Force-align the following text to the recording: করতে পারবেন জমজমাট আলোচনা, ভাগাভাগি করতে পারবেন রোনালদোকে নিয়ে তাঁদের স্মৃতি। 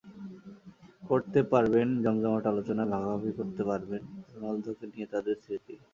করতে 1.03 1.39
পারবেন 1.51 1.87
জমজমাট 2.03 2.43
আলোচনা, 2.51 2.83
ভাগাভাগি 2.93 3.31
করতে 3.39 3.61
পারবেন 3.69 4.01
রোনালদোকে 4.31 4.85
নিয়ে 4.91 5.07
তাঁদের 5.13 5.35
স্মৃতি। 5.43 5.73